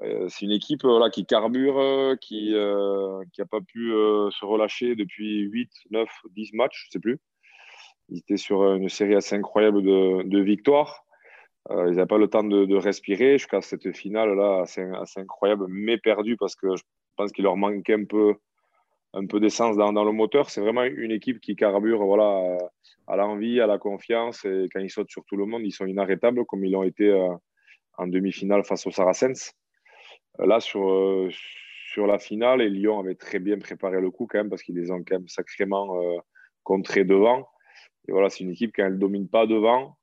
[0.00, 6.52] c'est une équipe qui carbure, qui n'a pas pu se relâcher depuis 8, 9, 10
[6.54, 7.20] matchs, je ne sais plus.
[8.08, 11.04] Ils étaient sur une série assez incroyable de, victoires.
[11.70, 15.66] Euh, ils n'avaient pas le temps de, de respirer jusqu'à cette finale-là assez, assez, incroyable,
[15.68, 16.82] mais perdue parce que je
[17.16, 18.34] pense qu'il leur manquait un peu,
[19.14, 20.50] un peu d'essence dans, dans, le moteur.
[20.50, 22.58] C'est vraiment une équipe qui carbure voilà,
[23.06, 24.44] à l'envie, à la confiance.
[24.44, 27.08] Et quand ils sautent sur tout le monde, ils sont inarrêtables comme ils l'ont été
[27.08, 27.32] euh,
[27.96, 29.52] en demi-finale face aux Saracens.
[30.40, 31.30] Euh, là, sur,
[31.92, 34.76] sur la finale, et Lyon avait très bien préparé le coup quand même parce qu'ils
[34.76, 35.96] les ont quand même sacrément
[36.62, 37.48] contrés devant.
[38.08, 39.96] Et voilà, c'est une équipe, quand elle ne domine pas devant,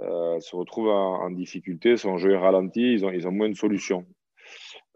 [0.00, 4.06] se retrouvent en, difficulté, son jeu est ralenti, ils ont moins de solutions.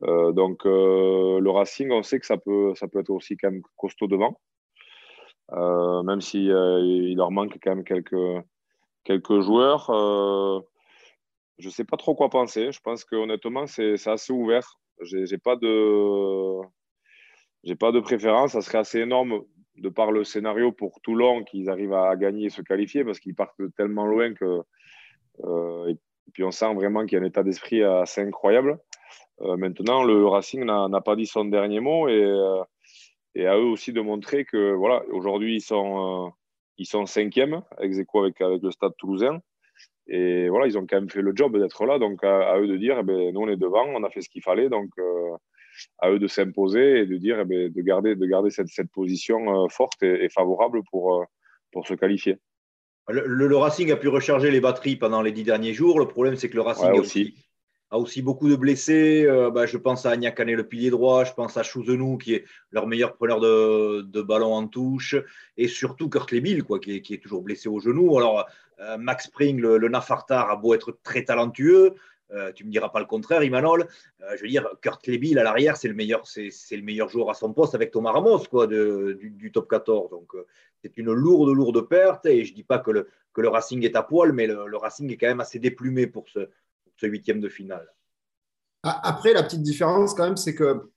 [0.02, 4.40] Donc le Racing, on sait que ça peut, ça être aussi quand même costaud devant,
[5.52, 9.86] même s'il il leur manque quand même quelques, joueurs.
[11.58, 12.72] je ne sais pas trop quoi penser.
[12.72, 14.80] Je pense que honnêtement, c'est assez ouvert.
[15.02, 16.60] J'ai pas de
[17.64, 18.52] j'ai pas de préférence.
[18.52, 19.42] Ça serait assez énorme
[19.76, 23.34] de par le scénario pour Toulon qu'ils arrivent à gagner et se qualifier parce qu'ils
[23.34, 24.62] partent tellement loin que.
[25.44, 25.96] Euh, et
[26.32, 28.78] puis on sent vraiment qu'il y a un état d'esprit assez incroyable.
[29.42, 32.62] Euh, maintenant, le Racing n'a pas dit son dernier mot et, euh,
[33.35, 36.33] et, à eux aussi de montrer que voilà, aujourd'hui ils sont,
[36.76, 39.40] ils sont cinquièmes ex avec, avec le Stade toulousain.
[40.07, 41.98] Et voilà, ils ont quand même fait le job d'être là.
[41.98, 44.29] Donc à, eux de dire, eh ben, nous on est devant, on a fait ce
[44.29, 44.68] qu'il fallait.
[44.68, 44.90] Donc
[45.98, 48.90] à eux de s'imposer et de dire, eh ben, de garder, de garder cette, cette
[48.90, 51.24] position euh, forte et, favorable pour, euh,
[51.72, 52.37] pour se qualifier.
[53.09, 55.98] Le, Racing a pu recharger les batteries pendant les dix derniers jours.
[55.98, 57.35] Le problème, c'est que le Racing a, aussi.
[57.90, 58.22] A, aussi.
[58.22, 59.24] beaucoup de blessés.
[59.26, 61.24] Euh, bah, je pense à Agnacané, le pilier droit.
[61.24, 65.16] Je pense à Chouzenou, qui est leur meilleur preneur de, ballon en touche.
[65.57, 68.16] Et surtout Kurt Lebil, quoi, qui, est, toujours blessé au genou.
[68.18, 68.46] Alors,
[68.98, 71.94] Max Spring, le, le a beau être très talentueux.
[72.33, 73.88] Euh, tu me diras pas le contraire, Imanol.
[74.20, 77.31] Euh, je veux dire, Kurt Lebil à l'arrière, c'est le meilleur, c'est, le meilleur joueur
[77.31, 80.11] à son poste avec Thomas Ramos, quoi, du, top 14.
[80.11, 80.46] Donc, euh,
[80.83, 82.26] c'est une lourde, lourde perte.
[82.26, 85.11] Et je dis pas que le, que le Racing est à poil, mais le, Racing
[85.11, 86.48] est quand même assez déplumé pour ce,
[87.08, 87.86] huitième de finale.
[88.82, 90.90] Après, la petite différence, quand même, c'est que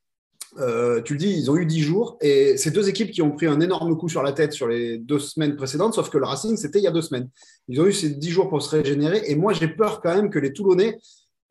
[1.03, 3.47] tu le dis, ils ont eu 10 jours et ces deux équipes qui ont pris
[3.47, 6.55] un énorme coup sur la tête sur les deux semaines précédentes, sauf que le Racing,
[6.55, 7.29] c'était il y a deux semaines.
[7.67, 10.29] Ils ont eu ces 10 jours pour se régénérer et moi, j'ai peur quand même
[10.29, 10.97] que les Toulonnais,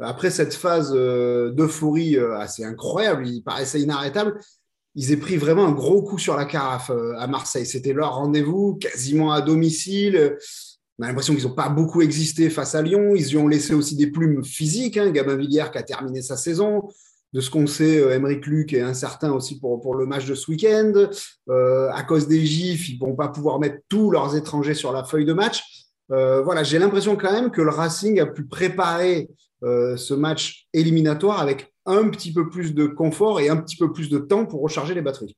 [0.02, 4.38] après cette phase euh, d'euphorie euh, assez incroyable, il paraissait inarrêtable,
[4.94, 7.66] ils aient pris vraiment un gros coup sur la carafe euh, à Marseille.
[7.66, 10.36] C'était leur rendez-vous, quasiment à domicile.
[11.02, 13.16] On a l'impression qu'ils n'ont pas beaucoup existé face à Lyon.
[13.16, 14.96] Ils y ont laissé aussi des plumes physiques.
[14.96, 15.10] Hein.
[15.10, 16.88] Gabin Villière qui a terminé sa saison.
[17.32, 20.92] De ce qu'on sait, Emeric Luc est incertain aussi pour, le match de ce week-end.
[21.48, 25.02] à cause des gifs, ils ne vont pas pouvoir mettre tous leurs étrangers sur la
[25.02, 25.64] feuille de match.
[26.08, 29.28] voilà, j'ai l'impression quand même que le Racing a pu préparer
[29.64, 33.92] euh, ce match éliminatoire avec un petit peu plus de confort et un petit peu
[33.92, 35.36] plus de temps pour recharger les batteries.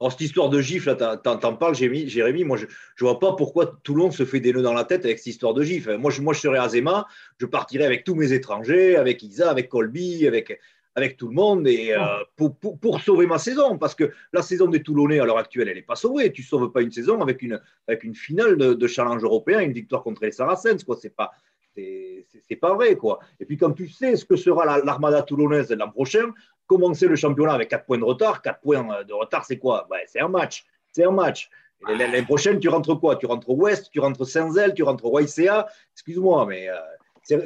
[0.00, 2.44] Alors, cette histoire de gifle, là, t'en parles, Jérémy.
[2.44, 5.18] Moi, je ne vois pas pourquoi monde se fait des nœuds dans la tête avec
[5.18, 5.96] cette histoire de gifle.
[5.96, 7.06] Moi, je, moi, je serais Azema,
[7.38, 10.58] je partirais avec tous mes étrangers, avec Isa, avec Colby, avec,
[10.96, 12.00] avec tout le monde, et euh,
[12.36, 13.78] pour, pour, pour, sauver ma saison.
[13.78, 16.32] Parce que la saison des Toulonnais, à l'heure actuelle, elle n'est pas sauvée.
[16.32, 19.60] Tu ne sauves pas une saison avec une, avec une finale de, de challenge européen,
[19.60, 20.84] une victoire contre les Saracens.
[20.84, 21.30] Ce n'est pas,
[21.76, 23.20] c'est pas vrai, quoi.
[23.40, 26.32] Et puis, quand tu sais ce que sera l'Armada toulonnaise l'an prochain,
[26.66, 29.88] commencer le championnat avec 4 points de retard, 4 points de retard, c'est quoi?
[30.06, 30.64] C'est un match.
[30.92, 31.50] C'est un match.
[31.88, 33.16] L'année prochaine, tu rentres quoi?
[33.16, 35.66] Tu rentres Ouest, tu rentres Saint-Zel, tu rentres YCA.
[35.92, 36.76] Excuse-moi, mais euh,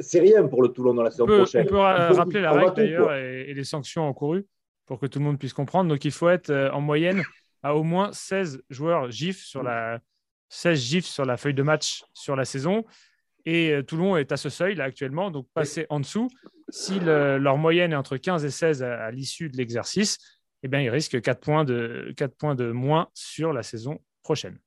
[0.01, 1.65] c'est rien pour le Toulon dans la saison prochaine.
[1.65, 4.45] On peut rappeler la règle d'ailleurs et, les sanctions encourues
[4.85, 5.89] pour que tout le monde puisse comprendre.
[5.89, 7.21] Donc, il faut être euh, en moyenne
[7.63, 9.99] à au moins 16 joueurs GIF sur la
[10.49, 12.85] 16 GIF sur la feuille de match sur la saison.
[13.45, 16.29] Et euh, Toulon est à ce seuil là actuellement, donc passer en dessous.
[16.71, 20.17] Si leur moyenne est entre 15 et 16 à, l'issue de l'exercice,
[20.63, 24.57] eh bien, ils risquent 4 points, de, 4 points de moins sur la saison prochaine.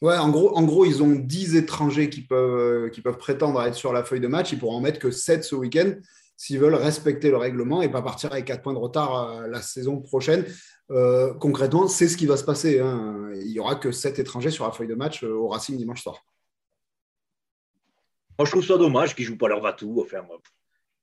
[0.00, 3.60] Ouais, en gros, en gros, ils ont 10 étrangers qui peuvent, euh, qui peuvent prétendre
[3.60, 4.52] à être sur la feuille de match.
[4.52, 5.92] Ils pourront en mettre que 7 ce week-end
[6.36, 9.62] s'ils veulent respecter le règlement et pas partir avec 4 points de retard euh, la
[9.62, 10.44] saison prochaine.
[11.38, 12.80] concrètement, c'est ce qui va se passer.
[12.80, 13.30] Hein.
[13.36, 16.24] Il n'y aura que 7 étrangers sur la feuille de match au Racing dimanche soir.
[18.38, 20.02] Moi, je trouve ça dommage qu'ils ne jouent pas leur va-tout.
[20.04, 20.22] Enfin,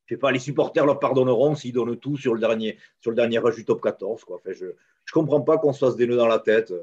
[0.09, 3.15] je sais pas, les supporters leur pardonneront s'ils donnent tout sur le dernier, sur le
[3.15, 4.23] dernier rush du top 14.
[4.23, 4.41] Quoi.
[4.47, 4.73] je ne
[5.13, 6.73] comprends pas qu'on se fasse des nœuds dans la tête.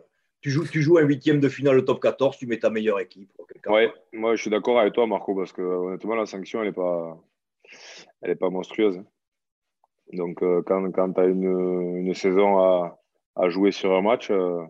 [0.43, 3.01] Tu joues, tu joues un huitième de finale au top 14, tu mets ta meilleure
[3.01, 3.33] équipe.
[3.67, 6.73] Oui, moi je suis d'accord avec toi, Marco, parce que honnêtement, la sanction, elle n'est
[6.73, 7.19] pas,
[8.23, 9.03] elle est pas monstrueuse.
[10.13, 13.01] Donc, euh, quand, quand tu as une, une, saison à,
[13.35, 14.63] à, jouer sur un match, euh,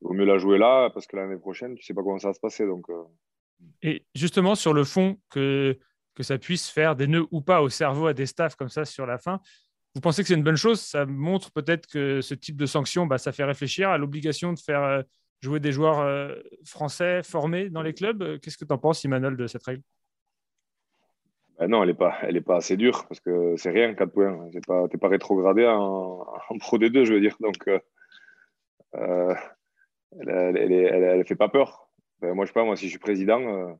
[0.00, 2.18] il vaut mieux la jouer là, parce que l'année prochaine, tu ne sais pas comment
[2.18, 2.66] ça va se passer.
[2.66, 3.02] Donc, euh,
[3.82, 5.78] et justement, sur le fond, que,
[6.16, 8.84] que ça puisse faire des nœuds ou pas au cerveau à des staffs comme ça
[8.84, 9.40] sur la fin,
[9.94, 10.80] vous pensez que c'est une bonne chose?
[10.80, 14.58] Ça montre peut-être que ce type de sanction, bah, ça fait réfléchir à l'obligation de
[14.58, 15.02] faire euh,
[15.40, 18.38] jouer des joueurs euh, français formés dans les clubs.
[18.40, 19.82] Qu'est-ce que tu en penses, Emmanuel, de cette règle?
[21.58, 24.50] Ben non, elle n'est pas, pas assez dure parce que c'est rien, 4 points.
[24.50, 26.26] Tu n'es pas, rétrogradé en,
[26.60, 27.36] Pro D2, je veux dire.
[27.40, 27.66] Donc,
[28.96, 29.34] euh,
[30.20, 31.88] elle ne fait pas peur.
[32.20, 33.72] Ben, moi, je sais pas, moi, si je suis président, euh,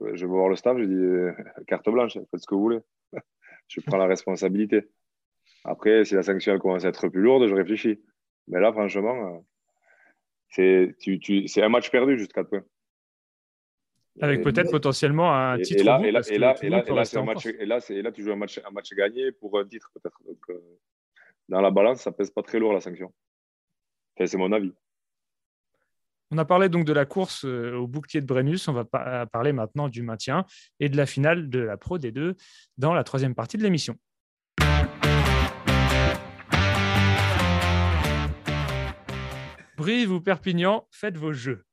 [0.00, 1.32] je, vais voir le staff, je dis euh,
[1.66, 2.80] carte blanche, faites ce que vous voulez.
[3.68, 4.88] je prends la responsabilité.
[5.64, 8.00] Après, si la sanction commence à être plus lourde, je réfléchis.
[8.48, 9.42] Mais là, franchement,
[10.58, 10.94] euh,
[11.46, 12.64] c'est un match perdu jusqu'à points.
[14.20, 15.80] Avec peut-être potentiellement un titre.
[15.80, 18.36] Et là, et là, et là, et là, et là, et là, tu joues un
[18.36, 20.18] match, un match gagné pour un titre peut-être.
[20.50, 20.78] Euh,
[21.48, 23.12] dans la balance, ça pèse pas très lourd la sanction.
[24.16, 24.72] c'est mon avis.
[26.34, 28.66] On a parlé donc de la course euh, au bouclier de Brennus.
[28.66, 28.86] On va
[29.26, 30.46] parler maintenant du maintien
[30.80, 32.36] et de la finale de la Pro D2
[32.78, 33.98] dans la troisième partie de l'émission.
[39.76, 41.64] Brive ou Perpignan, faites vos jeux.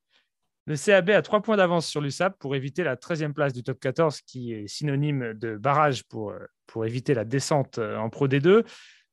[0.66, 3.80] Le CAB a trois points d'avance sur l'USAP pour éviter la 13e place du top
[3.80, 8.28] 14, qui est synonyme de barrage pour, euh, pour éviter la descente euh, en Pro
[8.28, 8.66] D2.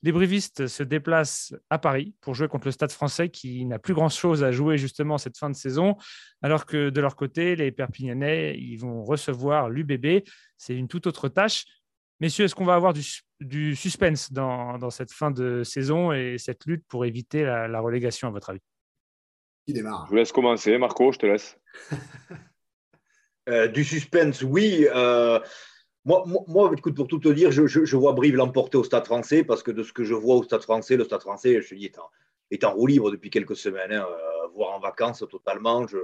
[0.07, 3.93] Les brivistes se déplacent à Paris pour jouer contre le Stade français qui n'a plus
[3.93, 5.97] grand-chose à jouer justement cette fin de saison,
[6.43, 10.23] alors que de leur côté, les Perpignanais, ils vont recevoir l'UBB.
[10.59, 11.65] C'est une toute autre tâche.
[12.21, 12.95] Messieurs, est-ce qu'on va avoir
[13.41, 18.31] du, suspense dans, cette fin de saison et cette lutte pour éviter la relégation, à
[18.31, 18.63] votre avis?
[19.67, 20.05] Démarre?
[20.05, 20.79] Je vous laisse commencer.
[20.79, 21.59] Marco, je te laisse.
[23.49, 24.89] Euh, du suspense, oui.
[24.93, 25.39] Euh,
[26.07, 29.65] moi, moi, écoute, pour tout te dire, je, vois Brive l'emporter au Stade français parce
[29.65, 31.91] que de ce que je vois au Stade français, le Stade français, je te dis,
[32.53, 35.85] est en, roue libre depuis quelques semaines, hein, euh, voire en vacances totalement.
[35.89, 35.99] Je...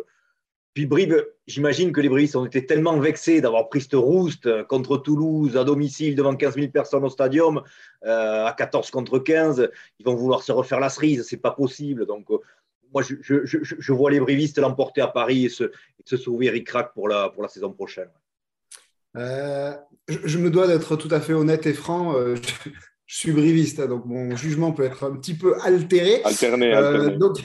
[0.75, 4.97] Puis Brive, j'imagine que les Brivistes ont été tellement vexés d'avoir pris ce rouste contre
[4.97, 7.63] Toulouse à domicile devant 15 000 personnes au stadium,
[8.03, 9.71] à 14 contre 15.
[10.01, 12.07] Ils vont vouloir se refaire la cerise, c'est pas possible.
[12.07, 12.27] Donc,
[12.93, 15.71] moi, je, vois les brivistes l'emporter à Paris et se,
[16.05, 18.09] se sauver ric-rac pour la, pour la saison prochaine.
[19.17, 19.75] Euh,
[20.09, 22.17] je, me dois d'être tout à fait honnête et franc.
[22.17, 22.37] Euh,
[23.07, 26.23] je, suis briviste, hein, donc mon jugement peut être un petit peu altéré.
[26.25, 27.19] Alterné, euh, alterné.
[27.19, 27.39] donc,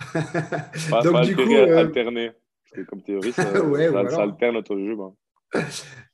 [1.04, 2.32] donc du coup, alterné.
[2.88, 5.16] comme théorie, ça, ça, alterne notre jugement.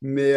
[0.00, 0.34] Mais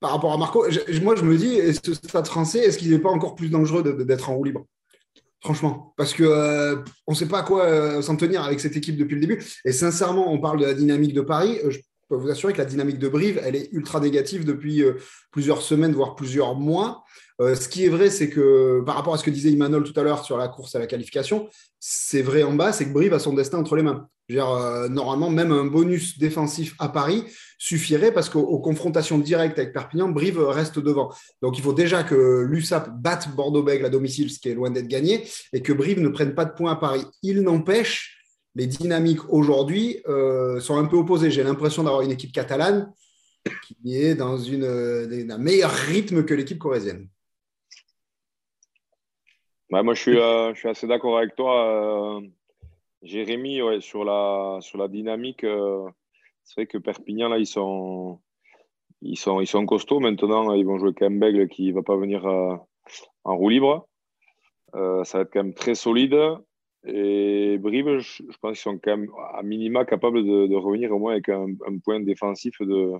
[0.00, 0.64] par rapport à Marco,
[1.02, 3.82] moi je me dis, est-ce que Stade français, est-ce qu'il n'est pas encore plus dangereux
[4.04, 4.66] d'être en roue libre?
[5.40, 8.76] Franchement, parce que euh, on ne sait pas à quoi euh, s'en tenir avec cette
[8.76, 9.44] équipe depuis le début.
[9.64, 11.58] Et sincèrement, on parle de la dynamique de Paris.
[11.68, 11.78] Je
[12.08, 14.82] peux vous assurer que la dynamique de Brive, elle est ultra négative depuis
[15.30, 17.04] plusieurs semaines, voire plusieurs mois.
[17.40, 20.02] ce qui est vrai, c'est que par rapport à ce que disait Imanol tout à
[20.02, 21.48] l'heure sur la course à la qualification,
[21.80, 24.08] c'est vrai en bas, c'est que Brive a son destin entre les mains.
[24.30, 27.24] Euh, normalement, même un bonus défensif à Paris
[27.56, 31.10] suffirait parce qu'aux confrontations directes avec Perpignan, Brive reste devant.
[31.40, 34.88] Donc il faut déjà que l'USAP batte Bordeaux-Bègles à domicile, ce qui est loin d'être
[34.88, 37.04] gagné, et que Brive ne prenne pas de points à Paris.
[37.22, 38.17] Il n'empêche,
[38.58, 41.30] les dynamiques aujourd'hui euh, sont un peu opposées.
[41.30, 42.92] J'ai l'impression d'avoir une équipe catalane
[43.62, 44.64] qui est dans une,
[45.30, 47.08] un meilleur rythme que l'équipe corésienne.
[49.70, 52.20] moi, je suis, euh, je suis assez d'accord avec toi.
[53.02, 55.88] Jérémy, sur, la, sur la dynamique, euh,
[56.42, 58.18] c'est vrai que Perpignan, là, ils sont,
[59.02, 60.00] ils sont, ils sont costauds.
[60.00, 62.56] Maintenant, ils vont jouer Kembeg qui ne va pas venir euh,
[63.22, 63.86] en roue libre.
[64.74, 66.18] Euh, ça va être quand même très solide.
[66.84, 71.12] Et Brive, je, pense qu'ils sont quand même à minima capables de, revenir au moins
[71.12, 71.48] avec un,
[71.84, 72.92] point défensif de,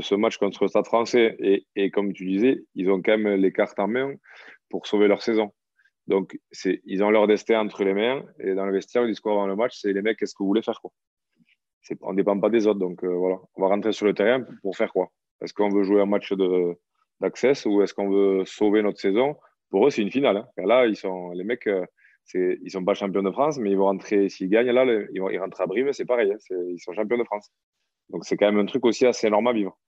[0.00, 1.64] ce match contre le Stade français.
[1.74, 4.14] Et, comme tu disais, ils ont quand même les cartes en main
[4.68, 5.52] pour sauver leur saison.
[6.06, 6.38] Donc,
[6.84, 8.22] ils ont leur destin entre les mains.
[8.38, 10.48] Et dans le vestiaire, le discours avant le match, c'est les mecs, qu'est-ce que vous
[10.48, 10.92] voulez faire quoi
[12.02, 12.78] On ne dépend pas des autres.
[12.78, 15.82] Donc, euh, voilà, on va rentrer sur le terrain pour faire quoi Est-ce qu'on veut
[15.82, 16.32] jouer un match
[17.20, 19.36] d'accès ou est-ce qu'on veut sauver notre saison?
[19.70, 20.36] Pour eux, c'est une finale.
[20.36, 20.48] Hein.
[20.58, 21.84] Là, ils sont, les mecs, euh,
[22.34, 25.20] ils ne sont pas champions de France, mais ils vont rentrer, s'ils gagnent, là, ils,
[25.20, 26.32] vont, ils rentrent à Brive, c'est pareil.
[26.32, 26.56] Hein.
[26.70, 27.50] ils sont champions de France.
[28.10, 29.78] Donc, c'est quand même un truc aussi assez énorme à vivre.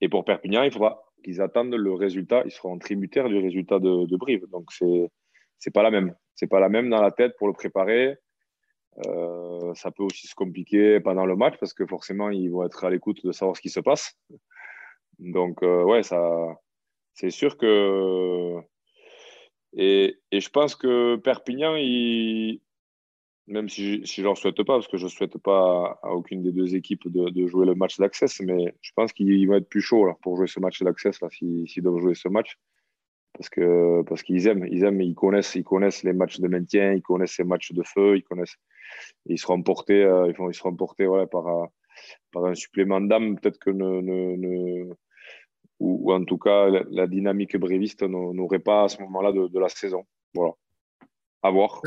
[0.00, 2.42] Et pour Perpignan, il faudra qu'ils attendent le résultat.
[2.44, 4.46] Ils seront tributaires du résultat de, Brive.
[4.50, 5.10] Donc, c'est
[5.58, 6.14] c'est pas la même.
[6.34, 8.16] C'est pas la même dans la tête pour le préparer.
[9.06, 12.82] Euh, ça peut aussi se compliquer pendant le match parce que forcément ils vont être
[12.82, 14.18] à l'écoute de savoir ce qui se passe.
[15.18, 16.56] Donc euh, ouais, ça,
[17.12, 18.58] c'est sûr que
[19.76, 21.74] et, je pense que Perpignan,
[23.46, 26.74] même si, je leur souhaite pas, parce que je souhaite pas à aucune des deux
[26.74, 30.36] équipes de, jouer le match d'accès, mais je pense qu'ils vont être plus chauds pour
[30.36, 32.58] jouer ce match d'accès s'ils doivent jouer ce match.
[33.34, 36.94] Parce que parce qu'ils aiment, ils aiment, ils connaissent, ils connaissent les matchs de maintien,
[36.94, 38.56] ils connaissent les matchs de feu, ils connaissent,
[39.26, 44.00] ils seront portés, euh, ils, ils seront portés par un supplément d'âme, peut-être que ne,
[44.00, 44.94] ne,
[45.78, 50.04] ou, en tout cas la, dynamique bréviste n'aurait pas à ce moment-là de, la saison.
[50.34, 50.52] Voilà,
[51.42, 51.80] à voir.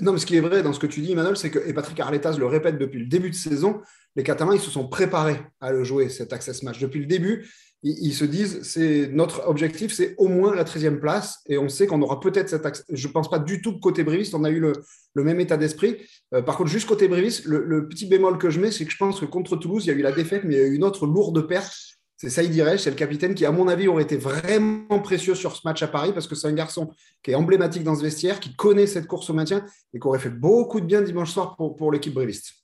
[0.00, 1.72] Non, mais ce qui est vrai dans ce que tu dis, Emmanuel, c'est que, et
[1.72, 3.80] Patrick Arletas le répète depuis le début de saison,
[4.16, 6.80] les Catalans, ils se sont préparés à le jouer, cet Access Match.
[6.80, 7.46] Depuis le début,
[7.82, 11.86] ils, se disent, c'est notre objectif, c'est au moins la 13e place, et on sait
[11.86, 12.82] qu'on aura peut-être cet accès.
[12.88, 14.72] Je ne pense pas du tout que côté Bréviste, on a eu le,
[15.14, 15.98] même état d'esprit.
[16.34, 18.96] Euh, par contre, juste côté Bréviste, le, petit bémol que je mets, c'est que je
[18.96, 20.74] pense que contre Toulouse, il y a eu la défaite, mais il y a eu
[20.74, 21.72] une autre lourde perte.
[22.16, 25.54] C'est Saïd Irech, c'est le capitaine qui, à mon avis, aurait été vraiment précieux sur
[25.54, 26.90] ce match à Paris, parce que c'est un garçon
[27.22, 30.18] qui est emblématique dans ce vestiaire, qui connaît cette course au maintien, et qui aurait
[30.18, 32.54] fait beaucoup de bien dimanche soir pour, l'équipe bréviste.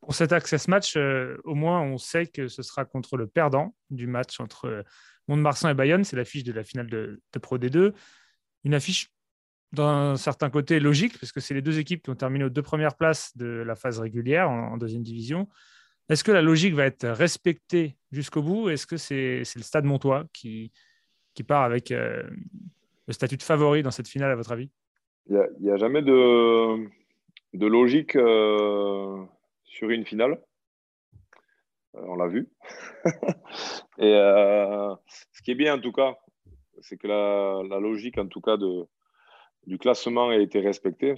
[0.00, 4.06] Pour cet access match, au moins, on sait que ce sera contre le perdant du
[4.06, 4.84] match entre
[5.26, 6.04] Mont-de-Marsan et Bayonne.
[6.04, 7.92] C'est l'affiche de la finale de, de Pro D2.
[8.64, 9.12] Une affiche
[9.72, 12.62] d'un certain côté logique, parce que c'est les deux équipes qui ont terminé aux deux
[12.62, 15.48] premières places de la phase régulière en, deuxième division.
[16.10, 18.68] Est-ce que la logique va être respectée jusqu'au bout?
[18.68, 20.72] Est-ce que c'est le stade Montois qui,
[21.46, 22.24] part avec euh,
[23.06, 24.70] le statut de favori dans cette finale, à votre avis?
[25.28, 26.86] Il n'y a, jamais de,
[27.54, 29.22] logique euh,
[29.62, 30.42] sur une finale.
[31.94, 32.48] Euh, on l'a vu.
[33.98, 34.10] Et
[35.32, 36.16] ce qui est bien, en tout cas,
[36.80, 41.14] c'est que la, logique, en tout cas, du classement a été respecté.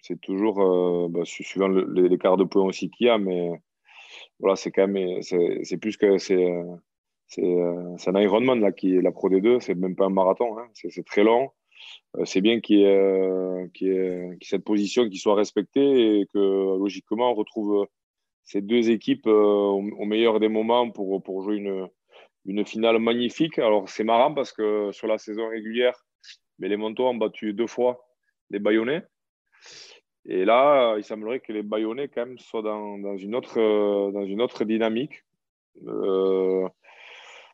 [0.00, 3.50] C'est toujours, bah, suivant l'écart de points aussi qu'il y a, mais
[4.42, 6.52] voilà, c'est quand même, c'est plus que c'est
[7.28, 10.68] c'est un Ironman là qui est la Pro D2, c'est même pas un marathon, hein.
[10.74, 11.50] c'est très long.
[12.16, 17.86] Euh, c'est bien qu'il y, cette position qui soit respectée et que logiquement on retrouve
[18.44, 21.88] ces deux équipes euh, au, meilleur des moments pour, pour jouer une,
[22.44, 23.58] une finale magnifique.
[23.58, 25.94] Alors c'est marrant parce que sur la saison régulière,
[26.58, 28.04] les Montois ont battu deux fois
[28.50, 29.02] les Bayonnais.
[30.26, 33.58] Et là, il semblerait que les Bayonnais, quand même, soient dans, dans une, autre,
[34.12, 35.24] dans une autre dynamique.
[35.86, 36.68] Euh,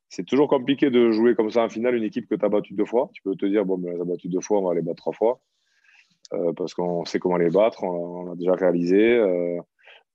[0.08, 2.74] c'est toujours compliqué de jouer comme ça en finale une équipe que tu as battue
[2.74, 3.10] deux fois.
[3.12, 4.96] Tu peux te dire, bon, ben, les a battu deux fois, on va les battre
[4.96, 5.40] trois fois.
[6.34, 9.16] Euh, parce qu'on sait comment les battre, on, a déjà réalisé.
[9.16, 9.60] Euh,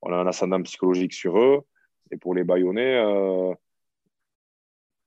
[0.02, 1.62] on a un ascendant psychologique sur eux.
[2.10, 3.02] Et pour les Bayonnais,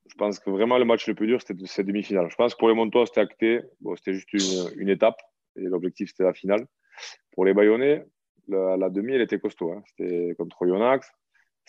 [0.08, 2.28] je pense que vraiment le match le plus dur, c'était cette demi-finale.
[2.30, 3.62] Je pense que pour les Montois, c'était acté.
[3.98, 4.34] C'était juste
[4.76, 5.22] une, étape.
[5.56, 6.66] Et l'objectif, c'était la finale.
[7.32, 8.06] Pour les Bayonnais,
[8.48, 9.72] la, demi, elle était costaud.
[9.72, 9.84] Hein.
[9.86, 11.12] C'était contre Yonax.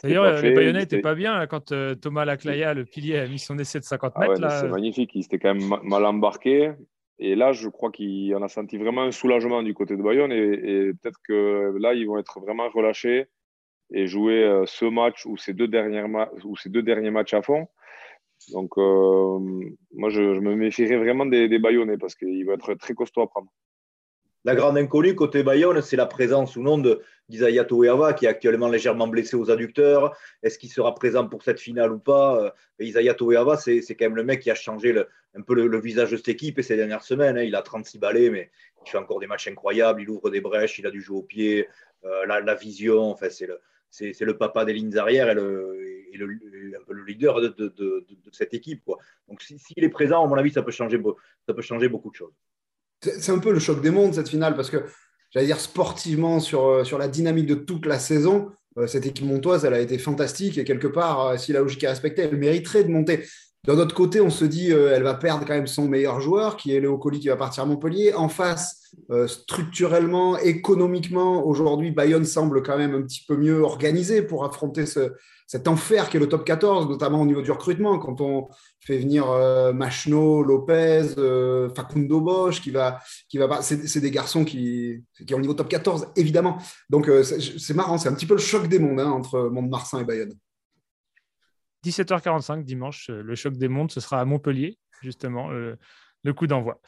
[0.03, 3.59] D'ailleurs, les Bayonnais n'étaient pas bien quand euh, Thomas Laclaya, le pilier, a mis son
[3.59, 4.51] essai de 50 ah mètres.
[4.61, 5.11] C'est magnifique.
[5.14, 6.73] Il s'était quand même mal embarqué.
[7.19, 10.31] Et là, je crois qu'on a senti vraiment un soulagement du côté de Bayonne.
[10.31, 13.27] Et, peut-être que là, ils vont être vraiment relâchés
[13.93, 16.05] et jouer euh, ce match ou ces deux, derniers
[16.45, 17.67] ou ces deux derniers matchs à fond.
[18.53, 19.38] Donc, euh,
[19.95, 23.27] moi, je, me méfierais vraiment des, des Bayonnais parce qu'il va être très costaud à
[23.27, 23.49] prendre.
[24.44, 26.81] La grande inconnue côté Bayonne, c'est la présence ou non
[27.29, 30.16] d'Isaiah Toeava, qui est actuellement légèrement blessé aux adducteurs.
[30.44, 32.40] Est-ce qu'il sera présent pour cette finale ou pas?
[32.40, 34.94] Euh, Isaiah Toeava, c'est quand même le mec qui a changé
[35.35, 37.37] un peu le, visage de cette équipe ces dernières semaines.
[37.37, 37.42] Hein.
[37.42, 38.51] Il a 36 balais, mais
[38.87, 40.03] il fait encore des matchs incroyables.
[40.03, 41.68] Il ouvre des brèches, il a du jeu au pied,
[42.05, 43.16] euh, la, vision.
[43.90, 45.77] C'est le, papa des lignes arrière et le,
[47.07, 48.85] leader de, cette équipe.
[49.29, 51.03] Donc s'il est présent, à mon avis, ça peut changer,
[51.44, 52.35] ça peut changer beaucoup de choses.
[53.00, 54.84] C'est un peu le choc des mondes, cette finale, parce que
[55.30, 59.24] j'allais dire sportivement, sur, euh, sur la dynamique de toute la saison, euh, cette équipe
[59.24, 62.37] montoise, elle a été fantastique et quelque part, euh, si la logique est respectée, elle
[62.37, 63.24] mériterait de monter.
[63.66, 66.56] D'un autre côté, on se dit euh, elle va perdre quand même son meilleur joueur,
[66.56, 68.14] qui est Léo Colli, qui va partir à Montpellier.
[68.14, 68.76] En face,
[69.26, 74.84] structurellement, économiquement, aujourd'hui, Bayonne semble quand même un petit peu mieux organisé pour affronter
[75.48, 77.98] cet enfer qui est le top 14, notamment au niveau du recrutement.
[77.98, 81.14] Quand on fait venir euh, Machno, Lopez,
[81.74, 86.58] Facundo Bosch, qui va, qui c'est des garçons qui, ont au niveau top 14, évidemment.
[86.88, 90.04] Donc c'est marrant, c'est un petit peu le choc des mondes hein, entre Mont-de-Marsan et
[90.04, 90.34] Bayonne.
[91.84, 95.76] 17h45 dimanche, euh, le choc des mondes, ce sera à Montpellier, justement, euh,
[96.22, 96.80] le coup d'envoi.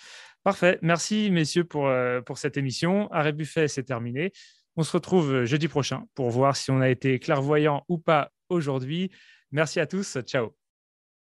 [0.42, 0.78] Parfait.
[0.82, 3.10] Merci, messieurs, pour, euh, pour cette émission.
[3.12, 4.32] Arrêt Buffet, c'est terminé.
[4.76, 9.10] On se retrouve jeudi prochain pour voir si on a été clairvoyant ou pas aujourd'hui.
[9.52, 10.18] Merci à tous.
[10.26, 10.50] Ciao.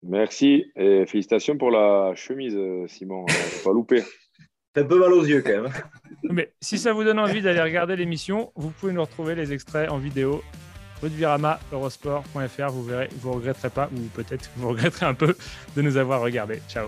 [0.04, 3.26] Merci et félicitations pour la chemise, Simon.
[3.64, 4.04] pas loupé.
[4.74, 5.74] C'est un peu mal aux yeux quand même.
[6.24, 9.90] Mais si ça vous donne envie d'aller regarder l'émission, vous pouvez nous retrouver les extraits
[9.90, 10.42] en vidéo
[11.04, 15.36] Virama, eurosport.fr, vous verrez, vous regretterez pas, ou peut-être vous regretterez un peu
[15.76, 16.60] de nous avoir regardé.
[16.68, 16.88] Ciao.